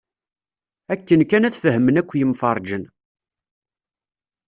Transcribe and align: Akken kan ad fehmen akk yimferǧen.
Akken 0.93 1.21
kan 1.29 1.47
ad 1.47 1.55
fehmen 1.63 1.99
akk 2.01 2.11
yimferǧen. 2.17 2.83